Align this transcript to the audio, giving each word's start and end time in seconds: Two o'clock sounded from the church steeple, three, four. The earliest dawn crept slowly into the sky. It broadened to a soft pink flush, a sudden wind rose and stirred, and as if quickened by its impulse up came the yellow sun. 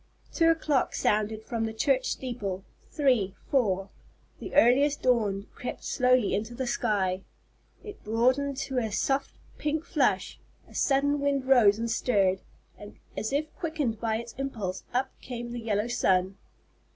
Two 0.33 0.49
o'clock 0.49 0.95
sounded 0.95 1.43
from 1.43 1.65
the 1.67 1.73
church 1.75 2.07
steeple, 2.09 2.63
three, 2.89 3.35
four. 3.51 3.89
The 4.39 4.55
earliest 4.55 5.03
dawn 5.03 5.45
crept 5.53 5.83
slowly 5.83 6.33
into 6.33 6.55
the 6.55 6.65
sky. 6.65 7.21
It 7.83 8.03
broadened 8.03 8.57
to 8.65 8.79
a 8.79 8.91
soft 8.91 9.35
pink 9.59 9.85
flush, 9.85 10.39
a 10.67 10.73
sudden 10.73 11.19
wind 11.19 11.45
rose 11.45 11.77
and 11.77 11.91
stirred, 11.91 12.41
and 12.79 12.95
as 13.15 13.31
if 13.31 13.53
quickened 13.55 13.99
by 13.99 14.15
its 14.15 14.33
impulse 14.39 14.83
up 14.91 15.11
came 15.21 15.51
the 15.51 15.59
yellow 15.59 15.87
sun. 15.87 16.37